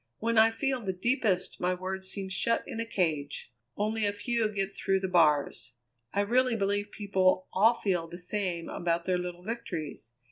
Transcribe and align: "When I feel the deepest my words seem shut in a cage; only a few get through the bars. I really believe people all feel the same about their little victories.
"When 0.17 0.35
I 0.39 0.49
feel 0.49 0.81
the 0.81 0.93
deepest 0.93 1.59
my 1.61 1.75
words 1.75 2.07
seem 2.07 2.29
shut 2.29 2.63
in 2.65 2.79
a 2.79 2.87
cage; 2.87 3.53
only 3.77 4.03
a 4.03 4.11
few 4.11 4.49
get 4.51 4.73
through 4.73 4.99
the 4.99 5.07
bars. 5.07 5.73
I 6.11 6.21
really 6.21 6.55
believe 6.55 6.89
people 6.91 7.47
all 7.53 7.75
feel 7.75 8.07
the 8.07 8.17
same 8.17 8.67
about 8.67 9.05
their 9.05 9.19
little 9.19 9.43
victories. 9.43 10.13